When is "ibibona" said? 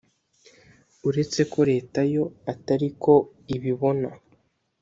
3.55-4.09